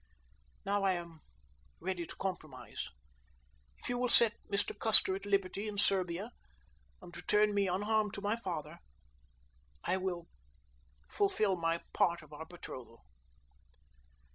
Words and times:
Now 0.65 0.81
I 0.81 0.93
am 0.93 1.19
ready 1.79 2.07
to 2.07 2.15
compromise. 2.15 2.89
If 3.77 3.87
you 3.89 3.99
will 3.99 4.09
set 4.09 4.33
Mr. 4.51 4.75
Custer 4.79 5.15
at 5.15 5.27
liberty 5.27 5.67
in 5.67 5.77
Serbia 5.77 6.31
and 7.03 7.15
return 7.15 7.53
me 7.53 7.67
unharmed 7.67 8.15
to 8.15 8.21
my 8.21 8.35
father, 8.35 8.79
I 9.83 9.97
will 9.97 10.27
fulfill 11.07 11.55
my 11.55 11.83
part 11.93 12.23
of 12.23 12.33
our 12.33 12.47
betrothal." 12.47 13.05